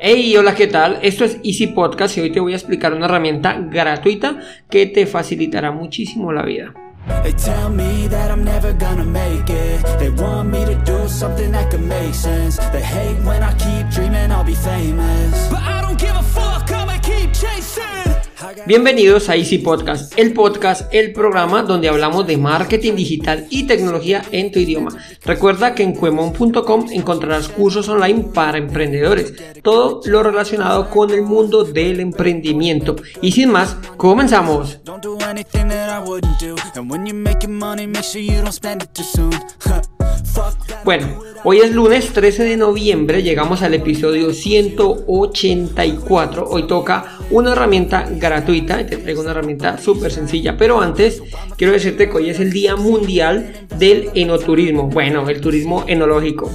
[0.00, 0.98] Hey, hola, ¿qué tal?
[1.02, 5.06] Esto es Easy Podcast y hoy te voy a explicar una herramienta gratuita que te
[5.06, 6.74] facilitará muchísimo la vida.
[7.22, 7.32] They
[18.66, 24.22] Bienvenidos a Easy Podcast, el podcast, el programa donde hablamos de marketing digital y tecnología
[24.32, 24.90] en tu idioma.
[25.24, 31.64] Recuerda que en cuemon.com encontrarás cursos online para emprendedores, todo lo relacionado con el mundo
[31.64, 32.96] del emprendimiento.
[33.20, 34.80] Y sin más, comenzamos.
[40.84, 46.48] Bueno, hoy es lunes 13 de noviembre, llegamos al episodio 184.
[46.48, 51.22] Hoy toca una herramienta gratuita, te traigo una herramienta súper sencilla, pero antes
[51.56, 56.50] quiero decirte que hoy es el Día Mundial del Enoturismo, bueno, el turismo enológico.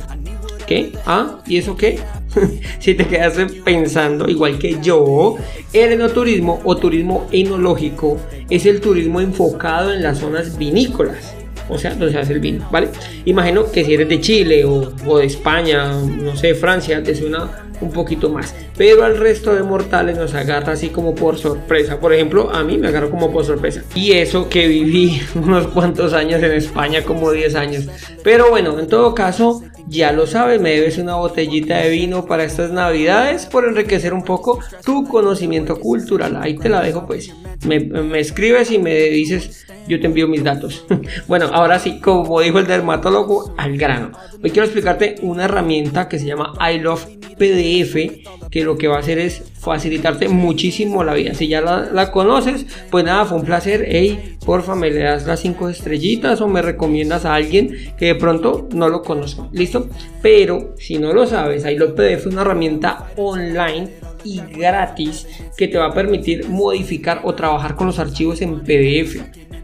[0.66, 0.94] ¿Qué?
[1.06, 1.42] ¿Ah?
[1.45, 2.00] ¿Y eso qué?
[2.80, 5.38] si te quedas pensando, igual que yo,
[5.72, 8.17] el enoturismo o turismo enológico
[8.50, 11.36] es el turismo enfocado en las zonas vinícolas
[11.69, 12.89] o sea, donde se hace el vino, ¿vale?
[13.25, 17.91] Imagino que si eres de Chile o, de España, no sé, Francia, te suena un
[17.91, 18.55] poquito más.
[18.77, 21.99] Pero al resto de mortales nos agarra así como por sorpresa.
[21.99, 23.83] Por ejemplo, a mí me agarró como por sorpresa.
[23.93, 27.88] Y eso que viví unos cuantos años en España, como 10 años.
[28.23, 32.44] Pero bueno, en todo caso, ya lo sabes, me debes una botellita de vino para
[32.44, 36.38] estas navidades por enriquecer un poco tu conocimiento cultural.
[36.42, 37.33] Ahí te la dejo pues.
[37.66, 40.86] Me, me escribes y me dices yo te envío mis datos.
[41.27, 44.11] bueno, ahora sí, como dijo el dermatólogo, al grano.
[44.44, 48.97] Hoy quiero explicarte una herramienta que se llama I Love PDF, que lo que va
[48.97, 51.33] a hacer es facilitarte muchísimo la vida.
[51.33, 53.86] Si ya la, conoces, pues nada, fue un placer.
[53.88, 58.16] Hey, porfa, me le das las 5 estrellitas o me recomiendas a alguien que de
[58.16, 59.47] pronto no lo conozca.
[59.52, 59.89] ¿Listo?
[60.22, 63.89] Pero si no lo sabes, I Love PDF es una herramienta online
[64.23, 69.21] y gratis que te va a permitir modificar o trabajar con los archivos en PDF.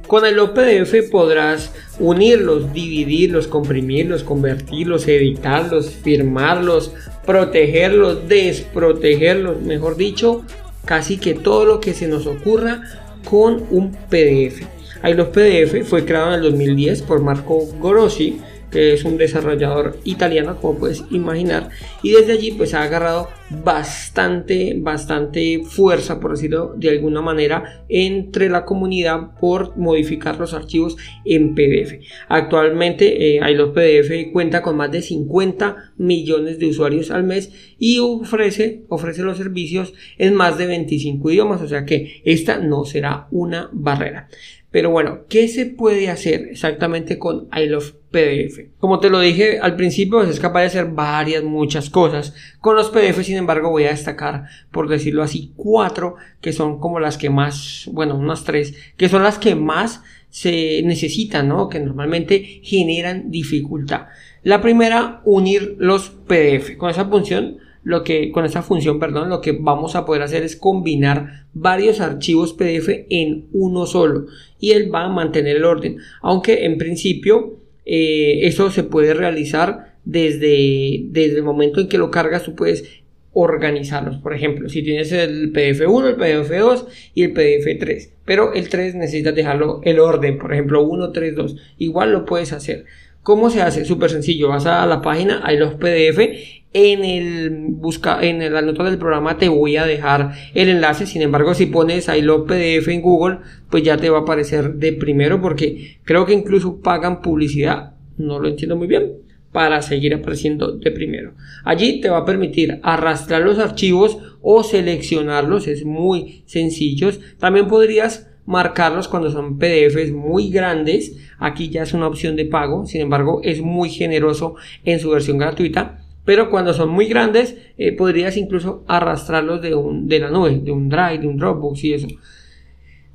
[0.08, 6.92] Con el OPDF podrás unirlos, dividirlos, comprimirlos, convertirlos, editarlos, firmarlos,
[7.26, 10.44] protegerlos, desprotegerlos, mejor dicho,
[10.86, 12.82] casi que todo lo que se nos ocurra
[13.24, 14.64] con un PDF.
[15.02, 18.42] Ahí los PDF fue creado en el 2010 por Marco Grossi
[18.72, 21.70] que es un desarrollador italiano, como puedes imaginar,
[22.02, 23.28] y desde allí pues ha agarrado
[23.64, 30.98] bastante, bastante fuerza, por decirlo de alguna manera, entre la comunidad por modificar los archivos
[31.26, 32.00] en PDF.
[32.30, 33.42] Actualmente eh,
[33.74, 39.38] PDF cuenta con más de 50 millones de usuarios al mes y ofrece, ofrece los
[39.38, 44.30] servicios en más de 25 idiomas, o sea que esta no será una barrera.
[44.72, 48.72] Pero bueno, ¿qué se puede hacer exactamente con I Love PDF?
[48.80, 52.34] Como te lo dije al principio, pues es capaz de hacer varias, muchas cosas.
[52.62, 57.02] Con los PDF, sin embargo, voy a destacar, por decirlo así, cuatro que son como
[57.02, 61.68] las que más, bueno, unas tres, que son las que más se necesitan, ¿no?
[61.68, 64.08] Que normalmente generan dificultad.
[64.42, 66.78] La primera, unir los PDF.
[66.78, 70.44] Con esa función lo que con esta función, perdón, lo que vamos a poder hacer
[70.44, 74.26] es combinar varios archivos PDF en uno solo
[74.60, 79.96] y él va a mantener el orden, aunque en principio eh, eso se puede realizar
[80.06, 83.02] desde, desde el momento en que lo cargas, tú puedes
[83.34, 84.18] organizarlos.
[84.18, 88.54] Por ejemplo, si tienes el PDF 1, el PDF 2 y el PDF 3, pero
[88.54, 92.86] el 3 necesitas dejarlo el orden, por ejemplo 1, 3, 2, igual lo puedes hacer.
[93.24, 93.86] ¿Cómo se hace?
[93.86, 98.84] Súper sencillo, vas a la página, hay los PDF en el busca, en la nota
[98.84, 101.06] del programa te voy a dejar el enlace.
[101.06, 103.40] Sin embargo, si pones ahí lo PDF en Google,
[103.70, 107.94] pues ya te va a aparecer de primero porque creo que incluso pagan publicidad.
[108.18, 109.14] No lo entiendo muy bien
[109.52, 111.34] para seguir apareciendo de primero.
[111.66, 117.10] Allí te va a permitir arrastrar los archivos o seleccionarlos, es muy sencillo.
[117.38, 121.18] También podrías marcarlos cuando son PDFs muy grandes.
[121.38, 124.56] Aquí ya es una opción de pago, sin embargo es muy generoso
[124.86, 130.08] en su versión gratuita pero cuando son muy grandes eh, podrías incluso arrastrarlos de, un,
[130.08, 132.08] de la nube, de un Drive, de un Dropbox y eso.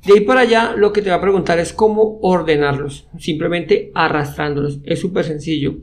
[0.05, 4.81] De ahí para allá lo que te va a preguntar es cómo ordenarlos, simplemente arrastrándolos.
[4.83, 5.79] Es súper sencillo.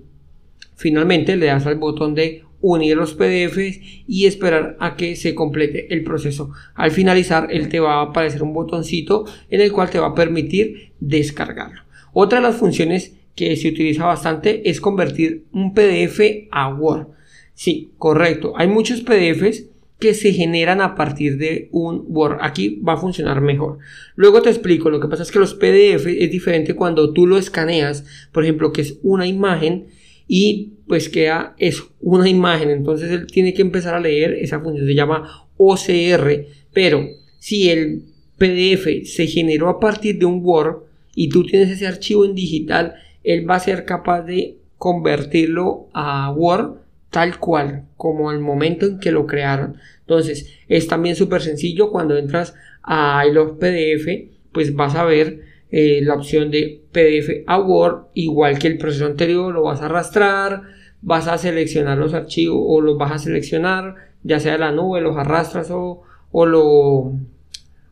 [0.77, 5.93] Finalmente le das al botón de unir los PDFs y esperar a que se complete
[5.93, 6.53] el proceso.
[6.77, 10.15] Al finalizar, él te va a aparecer un botoncito en el cual te va a
[10.15, 11.81] permitir descargarlo.
[12.13, 16.21] Otra de las funciones que se utiliza bastante es convertir un PDF
[16.53, 17.09] a Word.
[17.55, 18.53] Sí, correcto.
[18.57, 19.67] Hay muchos PDFs
[19.99, 22.39] que se generan a partir de un Word.
[22.43, 23.79] Aquí va a funcionar mejor.
[24.17, 24.91] Luego te explico.
[24.91, 28.73] Lo que pasa es que los PDF es diferente cuando tú lo escaneas, por ejemplo,
[28.73, 29.87] que es una imagen
[30.27, 32.71] y pues queda eso, una imagen.
[32.71, 37.07] Entonces él tiene que empezar a leer esa función, se llama OCR, pero
[37.39, 38.03] si el
[38.37, 40.83] PDF se generó a partir de un Word
[41.15, 46.31] y tú tienes ese archivo en digital, él va a ser capaz de convertirlo a
[46.33, 46.84] Word
[47.15, 49.77] tal cual, como el momento en que lo crearon.
[50.01, 56.01] Entonces, es también súper sencillo cuando entras a los PDF, pues vas a ver eh,
[56.03, 60.63] la opción de PDF a Word, igual que el proceso anterior, lo vas a arrastrar,
[61.03, 63.95] vas a seleccionar los archivos o los vas a seleccionar,
[64.25, 66.03] ya sea la nube, los arrastras o,
[66.33, 67.13] o lo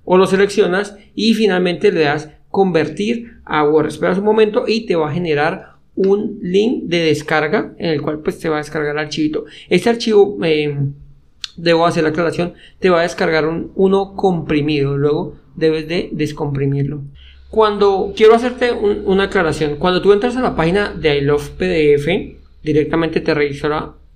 [0.04, 3.86] o lo seleccionas y finalmente le das convertir a Word.
[3.86, 8.20] Esperas un momento y te va a generar un link de descarga en el cual
[8.20, 9.44] pues te va a descargar el archivito.
[9.68, 10.76] Este archivo, eh,
[11.56, 17.02] debo hacer la aclaración, te va a descargar un, uno comprimido, luego debes de descomprimirlo.
[17.50, 22.08] Cuando quiero hacerte una aclaración, cuando tú entras a la página de I Love PDF,
[22.62, 23.34] directamente te,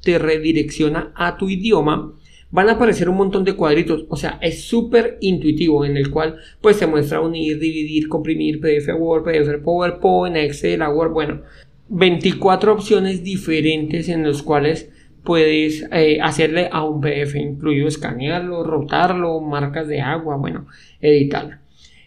[0.02, 2.14] te redirecciona a tu idioma
[2.50, 6.38] van a aparecer un montón de cuadritos, o sea, es súper intuitivo en el cual
[6.60, 11.42] pues se muestra unir, dividir, comprimir, PDF Word, PDF PowerPoint, Excel, Word, bueno,
[11.88, 14.90] 24 opciones diferentes en los cuales
[15.22, 20.66] puedes eh, hacerle a un PDF, incluido escanearlo, rotarlo, marcas de agua, bueno,
[21.00, 21.56] editarlo.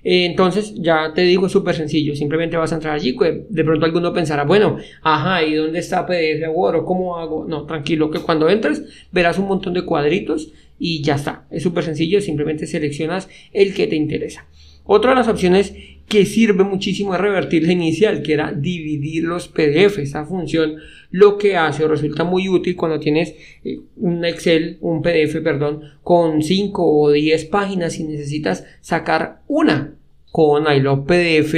[0.04, 2.16] Eh, entonces, ya te digo, es súper sencillo.
[2.16, 3.16] Simplemente vas a entrar allí.
[3.50, 6.78] De pronto alguno pensará, bueno, ajá, ¿y dónde está PDF Word?
[6.78, 7.46] ¿O cómo hago?
[7.48, 11.46] No, tranquilo, que cuando entres verás un montón de cuadritos y ya está.
[11.52, 12.22] Es súper sencillo.
[12.22, 14.46] Simplemente seleccionas el que te interesa.
[14.92, 15.76] Otra de las opciones
[16.08, 20.00] que sirve muchísimo es revertir la inicial, que era dividir los PDF.
[20.00, 20.78] Esa función
[21.12, 25.82] lo que hace o resulta muy útil cuando tienes eh, un Excel, un PDF, perdón,
[26.02, 29.94] con 5 o 10 páginas y necesitas sacar una.
[30.32, 31.56] Con iLove PDF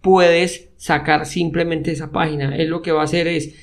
[0.00, 2.56] puedes sacar simplemente esa página.
[2.56, 3.56] Él lo que va a hacer es,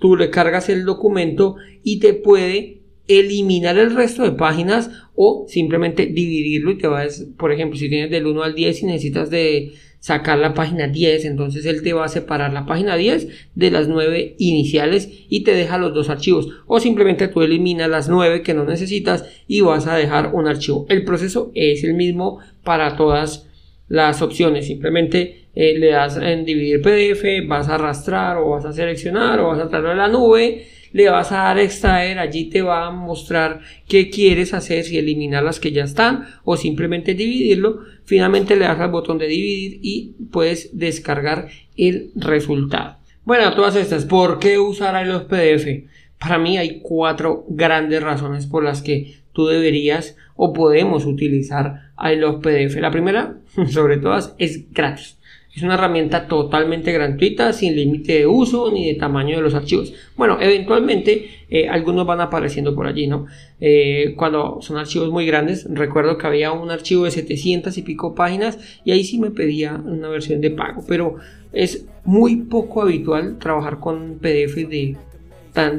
[0.00, 1.54] tú le cargas el documento
[1.84, 2.75] y te puede
[3.08, 8.10] eliminar el resto de páginas o simplemente dividirlo y te vas, por ejemplo, si tienes
[8.10, 12.04] del 1 al 10 y necesitas de sacar la página 10, entonces él te va
[12.04, 16.48] a separar la página 10 de las 9 iniciales y te deja los dos archivos
[16.66, 20.86] o simplemente tú eliminas las 9 que no necesitas y vas a dejar un archivo.
[20.88, 23.48] El proceso es el mismo para todas
[23.88, 28.72] las opciones, simplemente eh, le das en dividir PDF, vas a arrastrar o vas a
[28.72, 32.62] seleccionar o vas a traerlo a la nube le vas a dar extraer, allí te
[32.62, 37.80] va a mostrar qué quieres hacer, si eliminar las que ya están o simplemente dividirlo.
[38.06, 42.96] Finalmente le das al botón de dividir y puedes descargar el resultado.
[43.26, 45.84] Bueno, todas estas, ¿por qué usar los PDF?
[46.18, 52.36] Para mí hay cuatro grandes razones por las que tú deberías o podemos utilizar los
[52.36, 52.76] PDF.
[52.76, 53.36] La primera,
[53.68, 55.18] sobre todas, es gratis.
[55.56, 59.90] Es una herramienta totalmente gratuita, sin límite de uso ni de tamaño de los archivos.
[60.14, 63.24] Bueno, eventualmente eh, algunos van apareciendo por allí, ¿no?
[63.58, 68.14] Eh, cuando son archivos muy grandes, recuerdo que había un archivo de 700 y pico
[68.14, 71.16] páginas y ahí sí me pedía una versión de pago, pero
[71.54, 74.98] es muy poco habitual trabajar con PDF de,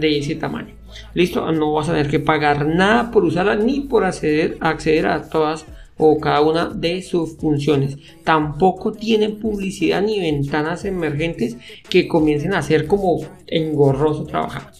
[0.01, 0.73] ese tamaño.
[1.13, 5.29] Listo, no vas a tener que pagar nada por usarla ni por acceder, acceder a
[5.29, 7.97] todas o cada una de sus funciones.
[8.23, 11.57] Tampoco tiene publicidad ni ventanas emergentes
[11.89, 14.71] que comiencen a ser como engorroso trabajar.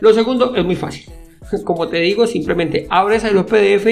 [0.00, 1.04] Lo segundo es muy fácil.
[1.64, 3.86] Como te digo, simplemente abres ahí los PDF,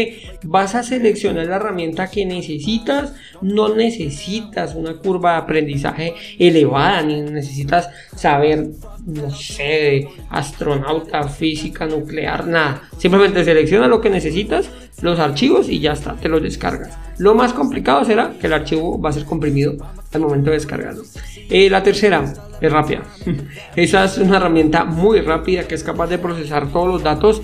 [0.45, 3.15] vas a seleccionar la herramienta que necesitas.
[3.41, 8.69] No necesitas una curva de aprendizaje elevada, ni necesitas saber,
[9.07, 12.83] no sé, astronauta, física nuclear, nada.
[12.99, 16.97] Simplemente selecciona lo que necesitas, los archivos y ya está, te los descargas.
[17.19, 19.77] Lo más complicado será que el archivo va a ser comprimido
[20.19, 21.03] al momento de descargarlo.
[21.49, 23.03] Eh, la tercera es rápida.
[23.77, 27.43] Esa es una herramienta muy rápida que es capaz de procesar todos los datos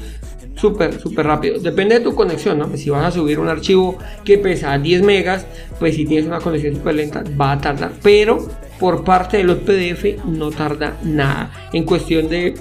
[0.54, 1.58] súper, súper rápido.
[1.58, 2.76] Depende de tu conexión, ¿no?
[2.76, 5.46] Si vas a subir un archivo que pesa 10 megas,
[5.78, 7.92] pues si tienes una conexión súper lenta va a tardar.
[8.02, 8.48] Pero
[8.78, 11.50] por parte de los PDF no tarda nada.
[11.72, 12.54] En cuestión de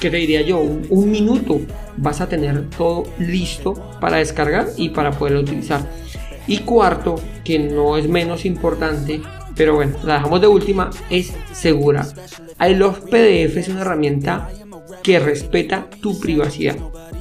[0.00, 0.58] ¿qué te diría yo?
[0.58, 1.60] Un, minuto
[1.96, 5.82] vas a tener todo listo para descargar y para poderlo utilizar.
[6.46, 7.16] Y cuarto,
[7.50, 9.20] que no es menos importante,
[9.56, 12.06] pero bueno, la dejamos de última, es segura.
[12.60, 14.48] I Love PDF es una herramienta
[15.02, 16.76] que respeta tu privacidad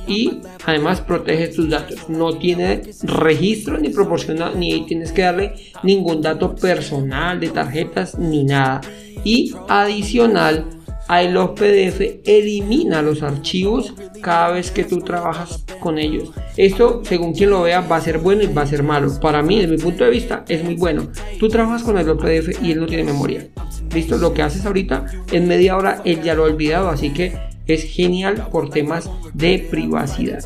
[0.05, 2.09] y además protege tus datos.
[2.09, 8.43] No tiene registro ni proporciona ni tienes que darle ningún dato personal de tarjetas ni
[8.43, 8.81] nada.
[9.23, 10.63] Y adicional
[11.09, 16.29] Ahí los PDF elimina los archivos cada vez que tú trabajas con ellos.
[16.55, 19.19] Esto, según quien lo vea, va a ser bueno y va a ser malo.
[19.19, 21.07] Para mí, desde mi punto de vista, es muy bueno.
[21.39, 23.47] Tú trabajas con el PDF y él no tiene memoria.
[23.91, 24.19] ¿Listo?
[24.19, 27.35] Lo que haces ahorita en media hora él ya lo ha olvidado, así que
[27.65, 30.45] es genial por temas de privacidad.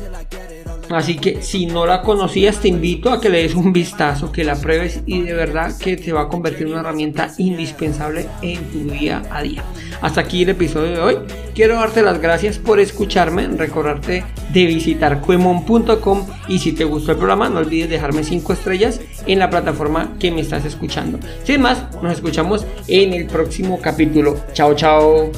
[0.90, 4.44] Así que si no la conocías, te invito a que le des un vistazo, que
[4.44, 8.62] la pruebes y de verdad que te va a convertir en una herramienta indispensable en
[8.70, 9.64] tu día a día.
[10.00, 11.16] Hasta aquí el episodio de hoy.
[11.54, 17.18] Quiero darte las gracias por escucharme, recordarte de visitar cuemon.com y si te gustó el
[17.18, 21.18] programa no olvides dejarme 5 estrellas en la plataforma que me estás escuchando.
[21.44, 24.36] Sin más, nos escuchamos en el próximo capítulo.
[24.52, 25.30] Chao, chao.